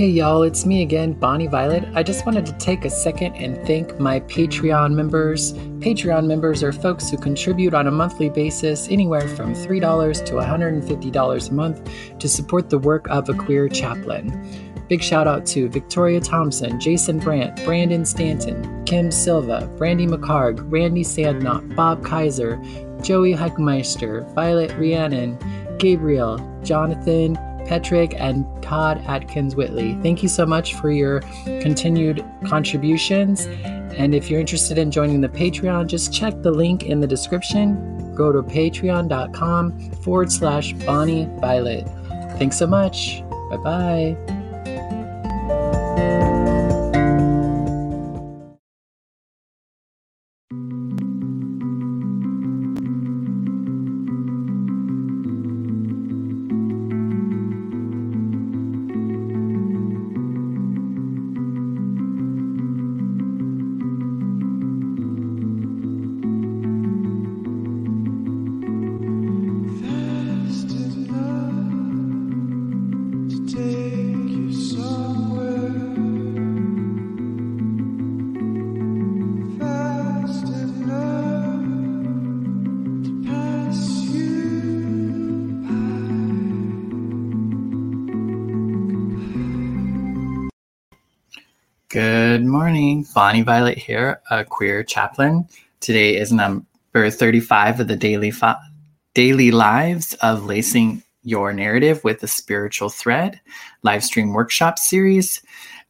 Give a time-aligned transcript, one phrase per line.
[0.00, 1.84] Hey y'all, it's me again, Bonnie Violet.
[1.94, 5.52] I just wanted to take a second and thank my Patreon members.
[5.52, 11.50] Patreon members are folks who contribute on a monthly basis anywhere from $3 to $150
[11.50, 14.30] a month to support the work of a queer chaplain.
[14.88, 21.04] Big shout out to Victoria Thompson, Jason Brandt, Brandon Stanton, Kim Silva, Brandy McCarg, Randy
[21.04, 22.56] Sandknot, Bob Kaiser,
[23.02, 25.36] Joey Heckmeister, Violet Rhiannon,
[25.76, 27.36] Gabriel, Jonathan,
[27.70, 29.94] Petrick, and Todd Atkins Whitley.
[30.02, 33.46] Thank you so much for your continued contributions.
[33.96, 38.12] And if you're interested in joining the Patreon, just check the link in the description.
[38.16, 41.88] Go to patreon.com forward slash Bonnie Violet.
[42.38, 43.22] Thanks so much.
[43.50, 44.39] Bye bye.
[93.14, 95.46] Bonnie Violet here, a queer chaplain.
[95.80, 96.64] Today is number
[97.10, 98.60] 35 of the daily fa-
[99.14, 103.40] daily lives of lacing your narrative with a spiritual thread
[103.82, 105.42] live stream workshop series.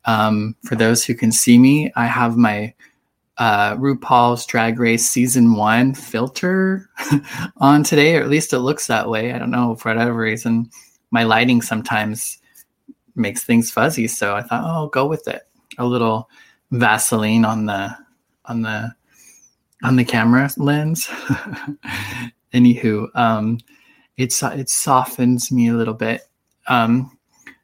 [0.07, 2.75] Um, for those who can see me, I have my
[3.37, 6.89] uh, RuPaul's Drag Race season one filter
[7.59, 9.33] on today, or at least it looks that way.
[9.33, 10.71] I don't know for whatever reason.
[11.11, 12.39] My lighting sometimes
[13.15, 15.43] makes things fuzzy, so I thought, oh, I'll go with it
[15.79, 16.29] a little
[16.71, 17.97] Vaseline on the
[18.45, 18.95] on the
[19.83, 21.07] on the camera lens.
[22.55, 23.59] Anywho, um,
[24.17, 26.23] it's it softens me a little bit.
[26.69, 27.17] Um,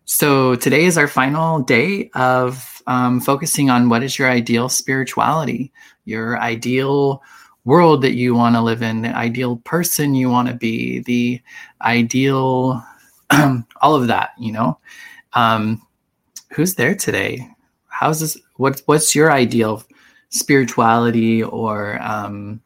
[0.05, 5.73] so today is our final day of um, focusing on what is your ideal spirituality,
[6.05, 7.23] your ideal
[7.65, 11.41] world that you want to live in, the ideal person you want to be, the
[11.83, 12.85] ideal,
[13.31, 14.31] all of that.
[14.39, 14.79] You know,
[15.33, 15.83] um,
[16.53, 17.49] who's there today?
[17.99, 19.83] how's this what's what's your ideal
[20.31, 22.61] spirituality or um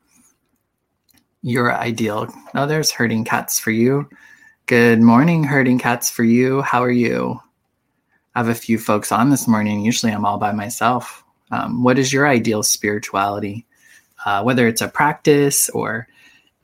[1.43, 2.33] your ideal?
[2.55, 4.09] Oh there's herding cats for you.
[4.67, 6.63] Good morning herding cats for you.
[6.63, 7.41] How are you?
[8.35, 9.81] I have a few folks on this morning.
[9.81, 11.25] Usually i'm all by myself.
[11.51, 13.67] Um, what is your ideal spirituality?
[14.25, 16.07] Uh, whether it's a practice or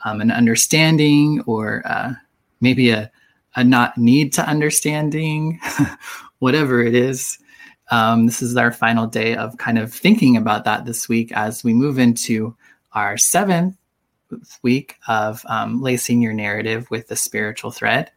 [0.04, 2.12] um, an understanding or uh,
[2.60, 3.10] maybe a,
[3.56, 5.58] a not need to understanding
[6.38, 7.38] whatever it is
[7.90, 11.62] um, this is our final day of kind of thinking about that this week as
[11.62, 12.56] we move into
[12.92, 13.76] our seventh
[14.62, 18.10] week of um, lacing your narrative with the spiritual thread.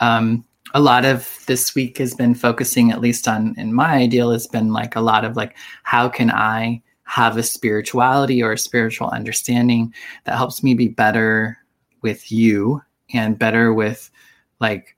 [0.00, 0.44] Um,
[0.74, 4.46] a lot of this week has been focusing, at least on in my ideal, has
[4.46, 9.08] been like a lot of like, how can I have a spirituality or a spiritual
[9.10, 9.94] understanding
[10.24, 11.58] that helps me be better
[12.02, 12.82] with you
[13.12, 14.10] and better with
[14.58, 14.93] like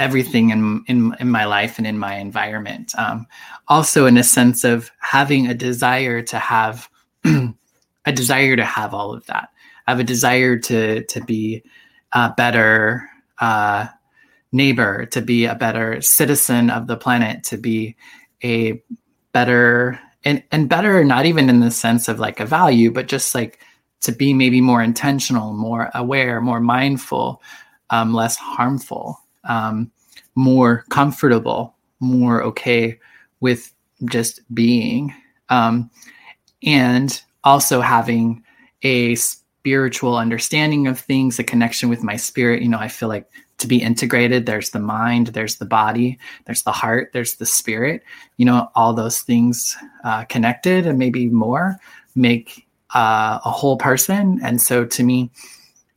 [0.00, 2.92] everything in, in, in my life and in my environment.
[2.98, 3.26] Um,
[3.68, 6.88] also, in a sense of having a desire to have
[7.24, 9.50] a desire to have all of that.
[9.86, 11.62] I have a desire to to be
[12.12, 13.08] a better
[13.40, 13.88] uh,
[14.52, 17.96] neighbor, to be a better citizen of the planet, to be
[18.42, 18.82] a
[19.32, 23.34] better and and better not even in the sense of like a value, but just
[23.34, 23.60] like
[24.00, 27.42] to be maybe more intentional, more aware, more mindful,
[27.90, 29.90] um, less harmful um,
[30.34, 32.98] more comfortable, more okay
[33.40, 33.72] with
[34.06, 35.14] just being,
[35.48, 35.90] um,
[36.62, 38.42] and also having
[38.82, 42.62] a spiritual understanding of things, a connection with my spirit.
[42.62, 46.62] You know, I feel like to be integrated, there's the mind, there's the body, there's
[46.62, 48.02] the heart, there's the spirit.
[48.38, 51.76] You know, all those things uh, connected and maybe more
[52.14, 54.40] make uh, a whole person.
[54.42, 55.30] And so to me,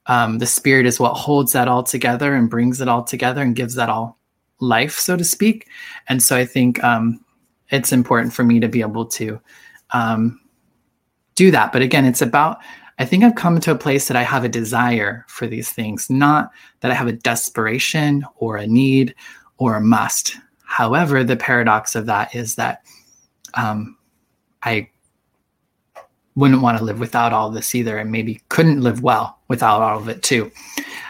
[0.07, 3.55] um, the spirit is what holds that all together and brings it all together and
[3.55, 4.19] gives that all
[4.59, 5.67] life, so to speak.
[6.09, 7.23] And so I think um,
[7.69, 9.39] it's important for me to be able to
[9.91, 10.39] um,
[11.35, 11.71] do that.
[11.71, 12.59] But again, it's about,
[13.00, 16.09] I think I've come to a place that I have a desire for these things,
[16.09, 16.51] not
[16.81, 19.15] that I have a desperation or a need
[19.57, 20.38] or a must.
[20.63, 22.83] However, the paradox of that is that
[23.53, 23.97] um,
[24.63, 24.89] I
[26.35, 30.00] wouldn't want to live without all this either and maybe couldn't live well without all
[30.00, 30.51] of it too.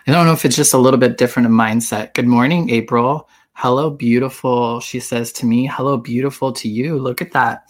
[0.05, 2.13] I don't know if it's just a little bit different of mindset.
[2.13, 3.29] Good morning, April.
[3.53, 4.79] Hello, beautiful.
[4.81, 6.99] She says to me, Hello, beautiful to you.
[6.99, 7.63] Look at that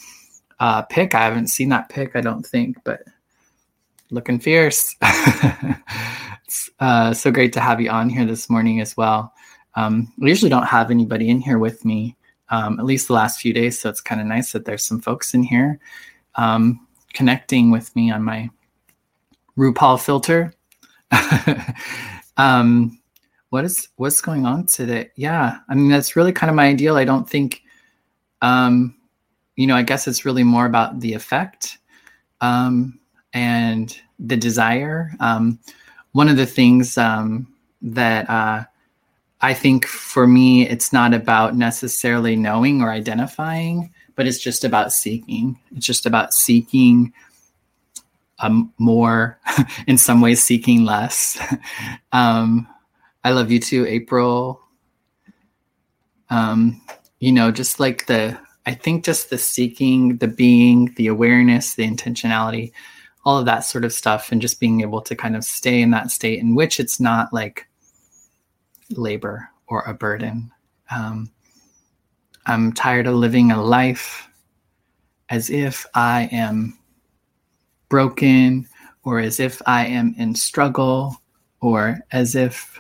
[0.59, 1.13] uh, pic.
[1.13, 3.03] I haven't seen that pic, I don't think, but
[4.09, 4.95] looking fierce.
[5.01, 9.33] it's uh, so great to have you on here this morning as well.
[9.75, 12.15] Um, we usually don't have anybody in here with me,
[12.49, 13.77] um, at least the last few days.
[13.79, 15.79] So it's kind of nice that there's some folks in here
[16.35, 18.50] um, connecting with me on my
[19.57, 20.54] RuPaul filter.
[22.38, 23.00] um,
[23.50, 25.12] what is what's going on today?
[25.15, 26.95] Yeah, I mean that's really kind of my ideal.
[26.98, 27.62] I don't think,
[28.42, 28.95] um,
[29.56, 31.77] you know, I guess it's really more about the effect
[32.42, 33.00] um,
[33.31, 35.12] and the desire.
[35.19, 35.59] Um,
[36.13, 37.48] one of the things um,
[37.81, 38.63] that uh,
[39.42, 44.94] I think for me, it's not about necessarily knowing or identifying, but it's just about
[44.94, 45.60] seeking.
[45.75, 47.13] It's just about seeking
[48.39, 49.39] um, more,
[49.88, 51.42] in some ways, seeking less.
[52.12, 52.68] um,
[53.24, 54.62] I love you too, April.
[56.30, 56.81] Um,
[57.19, 61.88] you know, just like the, I think just the seeking, the being, the awareness, the
[61.88, 62.71] intentionality,
[63.25, 65.92] all of that sort of stuff, and just being able to kind of stay in
[65.92, 67.68] that state in which it's not like
[68.89, 70.51] labor or a burden.
[70.92, 71.31] Um,
[72.45, 74.28] I'm tired of living a life
[75.30, 76.78] as if I am
[77.90, 78.68] broken
[79.04, 81.22] or as if I am in struggle
[81.62, 82.80] or as if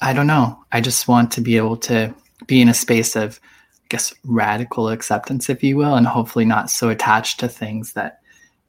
[0.00, 0.64] I don't know.
[0.72, 2.14] I just want to be able to
[2.46, 3.40] be in a space of,
[3.74, 8.20] I guess, radical acceptance, if you will, and hopefully not so attached to things that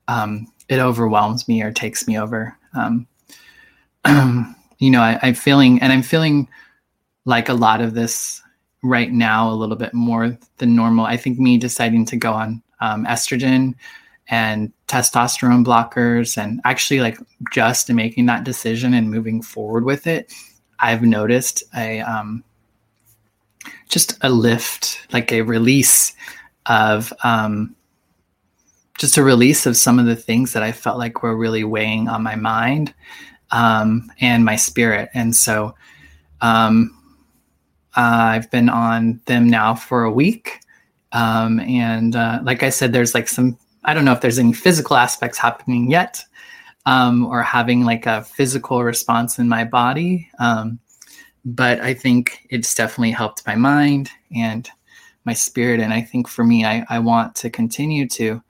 [0.08, 2.58] um, it overwhelms me or takes me over.
[2.74, 3.08] Um,
[4.80, 6.48] you know, I, I'm feeling, and I'm feeling
[7.26, 8.42] like a lot of this
[8.84, 11.06] right now a little bit more than normal.
[11.06, 13.76] I think me deciding to go on um, estrogen
[14.30, 17.18] and testosterone blockers and actually like
[17.52, 20.32] just making that decision and moving forward with it
[20.80, 22.44] I've noticed a um,
[23.90, 26.14] just a lift, like a release
[26.66, 27.76] of um,
[28.98, 32.08] just a release of some of the things that I felt like were really weighing
[32.08, 32.94] on my mind
[33.52, 35.10] um, and my spirit.
[35.14, 35.76] And so
[36.42, 36.96] um,
[38.00, 40.62] I've been on them now for a week.
[41.12, 44.54] Um, and uh, like I said, there's like some, I don't know if there's any
[44.54, 46.24] physical aspects happening yet,
[46.86, 50.30] um, or having like a physical response in my body.
[50.40, 50.80] Um,
[51.44, 54.70] but I think it's definitely helped my mind and
[55.26, 55.80] my spirit.
[55.80, 58.42] And I think for me, I, I want to continue to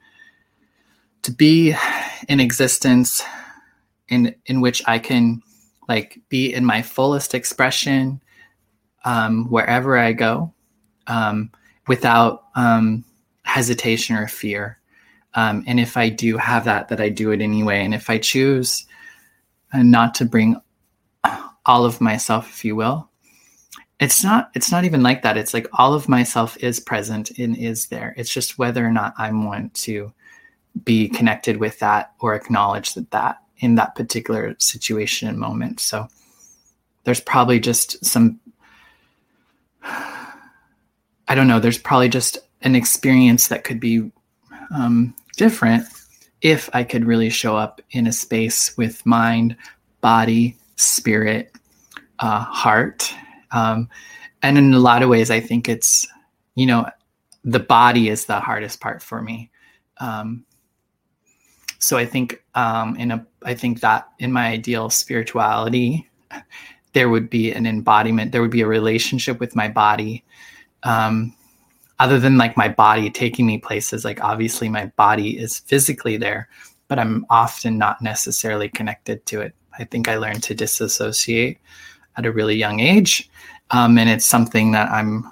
[1.22, 1.76] to be
[2.30, 3.22] in existence
[4.08, 5.42] in in which I can
[5.88, 8.22] like be in my fullest expression
[9.06, 10.54] um, wherever I go
[11.08, 11.52] um,
[11.88, 13.04] without um,
[13.44, 14.80] hesitation or fear.
[15.36, 17.84] Um, and if I do have that, that I do it anyway.
[17.84, 18.86] And if I choose
[19.74, 20.56] uh, not to bring
[21.66, 23.10] all of myself, if you will,
[24.00, 25.38] it's not it's not even like that.
[25.38, 28.14] It's like all of myself is present and is there.
[28.18, 30.14] It's just whether or not I want to
[30.84, 35.80] be connected with that or acknowledge that that in that particular situation and moment.
[35.82, 36.08] So
[37.04, 38.40] there's probably just some
[39.84, 44.12] I don't know, there's probably just an experience that could be
[44.74, 45.86] um, different
[46.42, 49.56] if I could really show up in a space with mind,
[50.02, 51.54] body, spirit,
[52.20, 53.14] uh, heart.
[53.52, 53.90] Um,
[54.42, 56.08] and in a lot of ways, I think it's,
[56.56, 56.90] you know,
[57.44, 59.50] the body is the hardest part for me.
[59.98, 60.46] Um,
[61.80, 66.10] so I think um, in a, I think that in my ideal spirituality,
[66.94, 68.32] there would be an embodiment.
[68.32, 70.24] There would be a relationship with my body
[70.84, 71.34] um,
[72.00, 76.48] other than like my body taking me places like obviously my body is physically there
[76.88, 81.60] but i'm often not necessarily connected to it i think i learned to disassociate
[82.18, 83.30] at a really young age
[83.72, 85.24] um, and it's something that i'm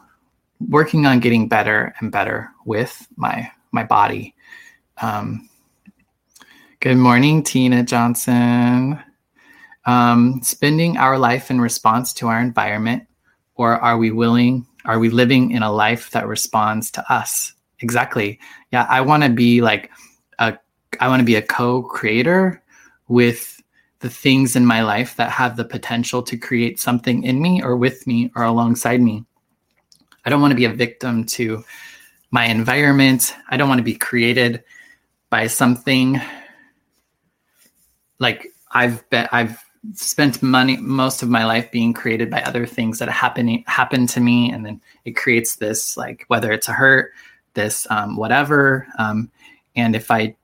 [0.69, 4.35] working on getting better and better with my my body
[5.01, 5.49] um,
[6.81, 8.99] good morning tina johnson
[9.87, 13.07] um, spending our life in response to our environment
[13.55, 17.53] or are we willing are we living in a life that responds to us?
[17.81, 18.39] Exactly.
[18.71, 19.91] Yeah, I want to be like
[20.39, 20.57] a
[21.01, 22.63] I want to be a co-creator
[23.09, 23.61] with
[23.99, 27.75] the things in my life that have the potential to create something in me or
[27.75, 29.25] with me or alongside me.
[30.23, 31.63] I don't want to be a victim to
[32.31, 33.33] my environment.
[33.49, 34.63] I don't want to be created
[35.29, 36.21] by something
[38.19, 39.63] like I've been I've
[39.93, 44.19] spent money most of my life being created by other things that happen happen to
[44.19, 47.11] me and then it creates this like whether it's a hurt
[47.53, 49.31] this um, whatever um,
[49.75, 50.35] and if i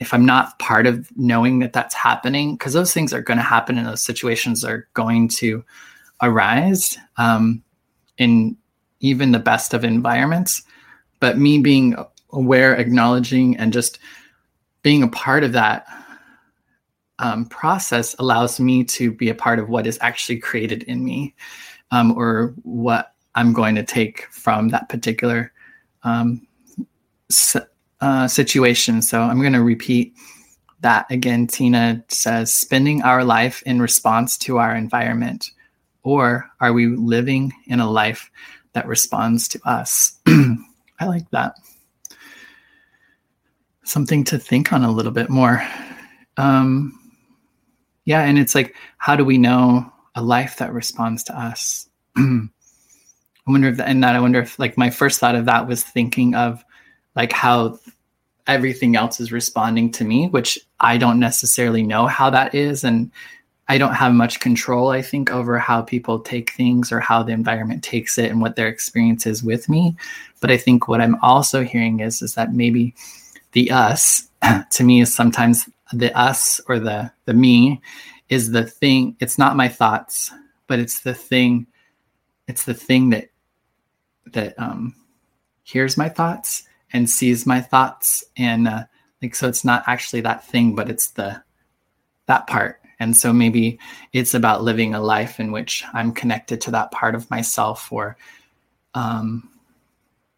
[0.00, 3.42] if i'm not part of knowing that that's happening because those things are going to
[3.42, 5.64] happen and those situations are going to
[6.22, 7.62] arise um,
[8.18, 8.56] in
[9.00, 10.62] even the best of environments.
[11.20, 11.94] But me being
[12.30, 13.98] aware, acknowledging, and just
[14.82, 15.86] being a part of that
[17.18, 21.34] um, process allows me to be a part of what is actually created in me
[21.90, 25.52] um, or what I'm going to take from that particular
[26.02, 26.46] um,
[28.00, 29.02] uh, situation.
[29.02, 30.14] So I'm going to repeat
[30.80, 31.46] that again.
[31.46, 35.50] Tina says, spending our life in response to our environment,
[36.02, 38.30] or are we living in a life
[38.74, 40.18] that responds to us?
[40.26, 41.54] I like that.
[43.84, 45.66] Something to think on a little bit more.
[46.36, 47.03] Um,
[48.04, 51.88] yeah, and it's like, how do we know a life that responds to us?
[52.16, 52.48] I
[53.46, 55.82] wonder if, that, and that I wonder if, like, my first thought of that was
[55.82, 56.64] thinking of,
[57.16, 57.78] like, how
[58.46, 63.10] everything else is responding to me, which I don't necessarily know how that is, and
[63.68, 67.32] I don't have much control, I think, over how people take things or how the
[67.32, 69.96] environment takes it and what their experience is with me.
[70.40, 72.94] But I think what I'm also hearing is is that maybe
[73.52, 74.28] the us
[74.70, 75.66] to me is sometimes
[75.98, 77.80] the us or the the me
[78.28, 80.30] is the thing it's not my thoughts
[80.66, 81.66] but it's the thing
[82.48, 83.28] it's the thing that
[84.32, 84.94] that um
[85.64, 88.22] hears my thoughts and sees my thoughts.
[88.36, 88.84] And uh,
[89.20, 91.42] like so it's not actually that thing but it's the
[92.26, 92.80] that part.
[93.00, 93.78] And so maybe
[94.12, 98.16] it's about living a life in which i'm connected to that part of myself or
[98.94, 99.50] um,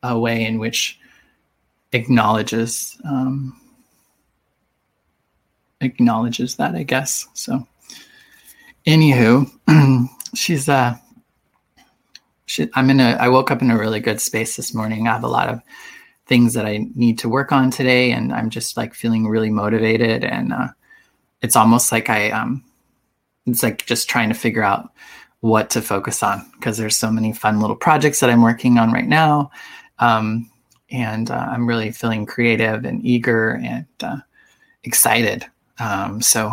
[0.02, 0.98] a way in which
[1.92, 3.60] acknowledges um,
[5.80, 7.26] acknowledges that, I guess.
[7.35, 7.66] So,
[8.87, 9.50] anywho,
[10.35, 10.97] she's uh,
[12.47, 13.16] she, I'm in a.
[13.21, 15.06] I woke up in a really good space this morning.
[15.06, 15.61] I have a lot of
[16.26, 20.25] things that I need to work on today, and I'm just like feeling really motivated.
[20.25, 20.68] And uh,
[21.42, 22.64] it's almost like I um,
[23.47, 24.90] it's like just trying to figure out
[25.40, 28.92] what to focus on because there's so many fun little projects that I'm working on
[28.92, 29.50] right now.
[29.99, 30.50] Um,
[30.90, 34.18] and uh, I'm really feeling creative and eager and uh,
[34.85, 35.47] excited
[35.78, 36.52] um, so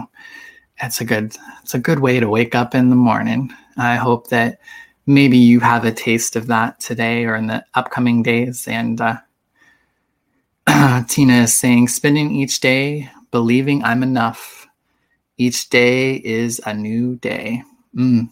[0.81, 3.51] it's a good it's a good way to wake up in the morning.
[3.77, 4.59] I hope that
[5.05, 8.67] maybe you have a taste of that today or in the upcoming days.
[8.67, 9.17] And uh,
[11.07, 14.67] Tina is saying, spending each day believing I'm enough.
[15.37, 17.63] Each day is a new day.
[17.95, 18.29] Mm.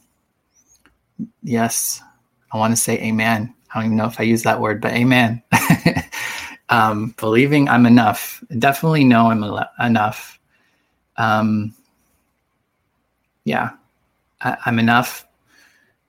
[1.43, 2.01] Yes,
[2.51, 3.53] I want to say amen.
[3.73, 5.41] I don't even know if I use that word, but amen.
[6.69, 8.43] um, believing I'm enough.
[8.59, 9.43] Definitely know I'm
[9.79, 10.39] enough
[11.21, 11.73] um,
[13.43, 13.71] yeah,
[14.41, 15.27] I, am enough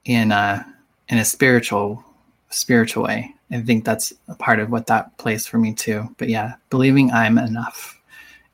[0.04, 0.66] in a
[1.09, 2.02] in a spiritual
[2.49, 3.35] spiritual way.
[3.50, 6.09] I think that's a part of what that plays for me too.
[6.16, 8.00] But yeah, believing I'm enough.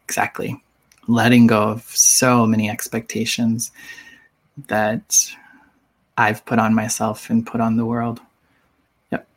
[0.05, 0.61] Exactly.
[1.07, 3.71] Letting go of so many expectations
[4.67, 5.31] that
[6.17, 8.21] I've put on myself and put on the world.
[9.13, 9.29] Yep.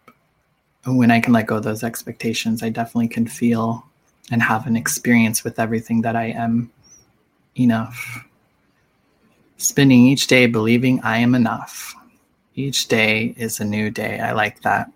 [0.85, 3.85] When I can let go of those expectations, I definitely can feel
[4.31, 6.71] and have an experience with everything that I am
[7.55, 8.25] enough.
[9.57, 11.95] Spending each day believing I am enough.
[12.55, 14.19] Each day is a new day.
[14.19, 14.91] I like that.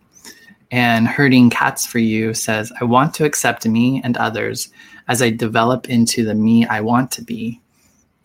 [0.72, 4.70] And Herding Cats for You says, I want to accept me and others
[5.08, 7.62] as I develop into the me I want to be.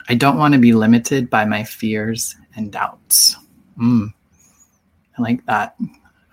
[0.08, 3.36] I don't want to be limited by my fears and doubts.
[3.80, 4.12] Mm,
[5.16, 5.76] I like that.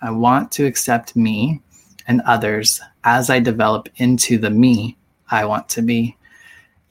[0.02, 1.60] I want to accept me
[2.06, 4.96] and others as I develop into the me
[5.30, 6.16] I want to be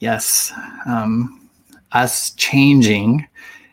[0.00, 0.52] yes,
[0.86, 1.48] um,
[1.92, 3.26] us changing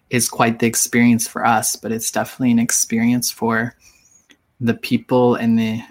[0.10, 3.76] is quite the experience for us, but it's definitely an experience for
[4.62, 5.82] the people and the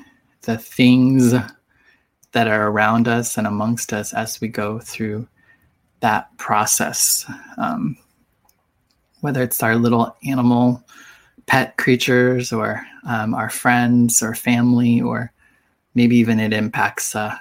[0.42, 1.32] the things
[2.32, 5.26] that are around us and amongst us as we go through
[6.00, 7.24] that process.
[7.56, 7.96] Um,
[9.20, 10.84] whether it's our little animal
[11.46, 15.32] pet creatures or um, our friends or family, or
[15.94, 17.34] maybe even it impacts uh,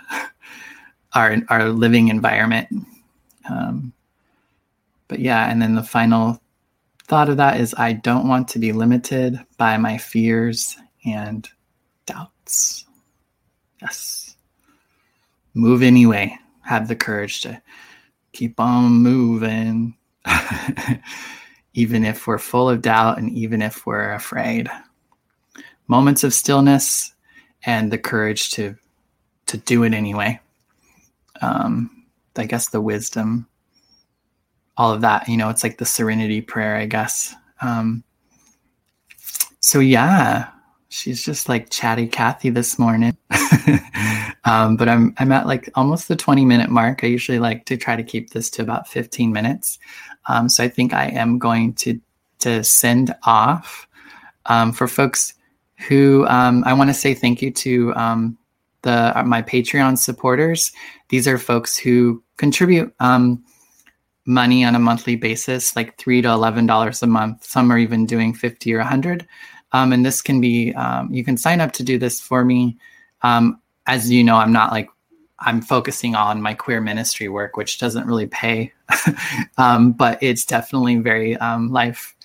[1.14, 2.70] our our living environment.
[3.50, 3.94] Um,
[5.08, 6.42] but yeah, and then the final
[7.06, 11.48] thought of that is I don't want to be limited by my fears and
[12.06, 12.86] doubts.
[13.82, 14.36] Yes.
[15.54, 16.38] Move anyway.
[16.62, 17.62] Have the courage to
[18.32, 19.96] keep on moving,
[21.74, 24.70] even if we're full of doubt and even if we're afraid.
[25.88, 27.14] Moments of stillness
[27.66, 28.76] and the courage to
[29.46, 30.40] to do it anyway
[31.44, 33.48] um, I guess the wisdom,
[34.78, 35.28] all of that.
[35.28, 37.36] You know, it's like the serenity prayer, I guess.
[37.62, 38.04] Um,
[39.60, 40.50] so yeah,
[40.90, 43.18] she's just like chatty Kathy this morning.
[44.46, 47.04] um, but I'm I'm at like almost the 20 minute mark.
[47.04, 49.80] I usually like to try to keep this to about 15 minutes.
[50.28, 52.00] Um, so I think I am going to
[52.40, 53.88] to send off.
[54.48, 55.36] Um, for folks
[55.88, 58.38] who um, I want to say thank you to um,
[58.84, 60.72] the uh, my Patreon supporters.
[61.10, 63.44] These are folks who contribute um,
[64.26, 67.44] money on a monthly basis, like three to eleven dollars a month.
[67.44, 69.28] Some are even doing fifty or a hundred.
[69.72, 72.78] Um, and this can be um, you can sign up to do this for me.
[73.24, 74.90] Um, as you know, I'm not like
[75.40, 78.72] I'm focusing on my queer ministry work, which doesn't really pay,
[79.58, 82.16] um, but it's definitely very um, life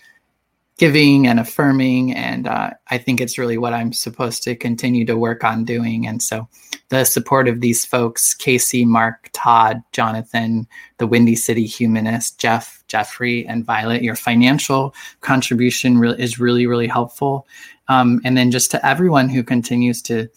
[0.79, 2.15] giving and affirming.
[2.15, 6.07] And uh, I think it's really what I'm supposed to continue to work on doing.
[6.07, 6.49] And so
[6.89, 10.67] the support of these folks, Casey, Mark, Todd, Jonathan,
[10.99, 16.87] the Windy City Humanist, Jeff, Jeffrey, and Violet, your financial contribution re- is really, really
[16.87, 17.47] helpful.
[17.89, 20.29] Um, and then just to everyone who continues to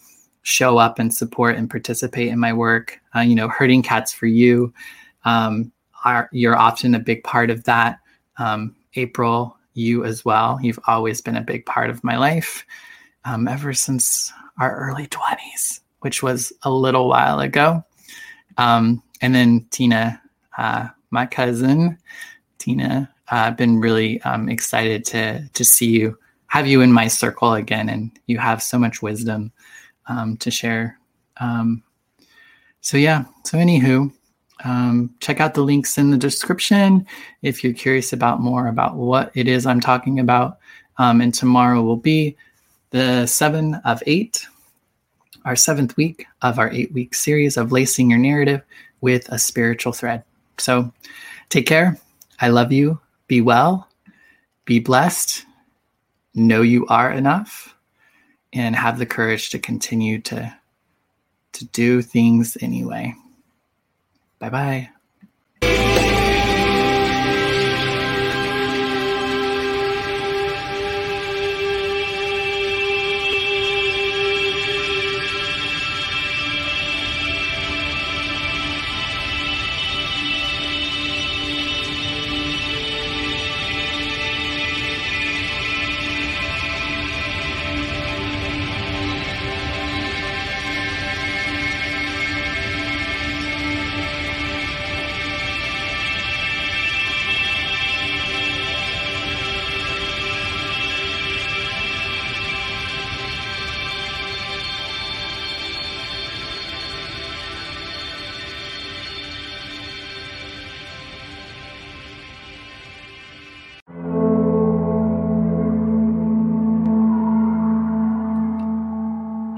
[0.42, 4.26] show up and support and participate in my work, uh, you know, herding cats for
[4.26, 4.74] you.
[5.24, 5.70] Um,
[6.04, 8.00] are, you're often a big part of that.
[8.38, 10.58] Um, April, you as well.
[10.62, 12.64] You've always been a big part of my life
[13.24, 17.84] um, ever since our early 20s, which was a little while ago.
[18.58, 20.20] Um, and then Tina,
[20.58, 21.98] uh, my cousin,
[22.58, 27.08] Tina, I've uh, been really um, excited to to see you, have you in my
[27.08, 29.52] circle again, and you have so much wisdom
[30.06, 30.98] um, to share.
[31.38, 31.82] Um,
[32.82, 34.12] so yeah, so anywho,
[34.64, 37.06] um, check out the links in the description
[37.42, 40.58] if you're curious about more about what it is I'm talking about.
[40.98, 42.36] Um, and tomorrow will be
[42.90, 44.46] the seven of eight,
[45.44, 48.62] our seventh week of our eight week series of lacing your narrative
[49.00, 50.22] with a spiritual thread.
[50.58, 50.92] So
[51.48, 51.98] take care.
[52.40, 53.00] I love you.
[53.26, 53.88] Be well.
[54.64, 55.44] Be blessed.
[56.34, 57.74] Know you are enough
[58.52, 60.54] and have the courage to continue to
[61.52, 63.14] to do things anyway.
[64.42, 65.98] Bye bye.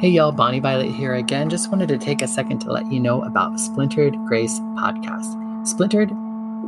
[0.04, 1.48] Hey y'all, Bonnie Violet here again.
[1.48, 5.66] Just wanted to take a second to let you know about Splintered Grace Podcast.
[5.66, 6.10] Splintered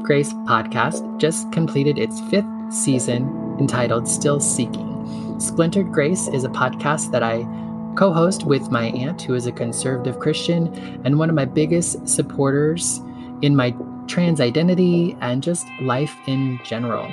[0.03, 5.39] Grace Podcast just completed its fifth season entitled Still Seeking.
[5.39, 7.47] Splintered Grace is a podcast that I
[7.95, 10.73] co host with my aunt, who is a conservative Christian
[11.05, 13.03] and one of my biggest supporters
[13.43, 13.75] in my
[14.07, 17.13] trans identity and just life in general.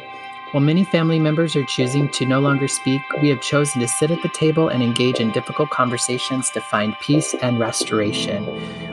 [0.54, 4.12] While many family members are choosing to no longer speak, we have chosen to sit
[4.12, 8.48] at the table and engage in difficult conversations to find peace and restoration.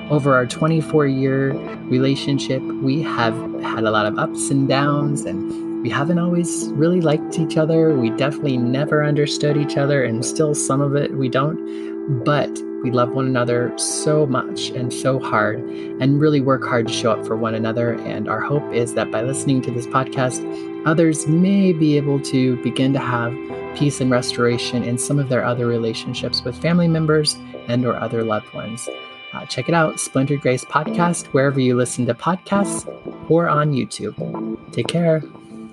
[0.09, 1.53] Over our 24 year
[1.90, 7.03] relationship, we have had a lot of ups and downs, and we haven't always really
[7.03, 7.94] liked each other.
[7.94, 12.25] We definitely never understood each other, and still some of it we don't.
[12.25, 12.51] But
[12.83, 17.12] we love one another so much and so hard and really work hard to show
[17.12, 18.01] up for one another.
[18.01, 20.40] And our hope is that by listening to this podcast,
[20.87, 23.37] others may be able to begin to have
[23.77, 27.37] peace and restoration in some of their other relationships with family members
[27.69, 28.88] and or other loved ones.
[29.33, 32.87] Uh, check it out, Splintered Grace Podcast, wherever you listen to podcasts
[33.31, 34.73] or on YouTube.
[34.73, 35.23] Take care.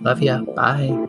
[0.02, 0.42] Love ya.
[0.42, 1.08] Bye.